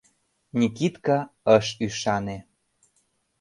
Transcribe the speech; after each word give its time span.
—Никитка 0.59 1.19
ыш 1.55 1.67
ӱшане. 1.85 2.37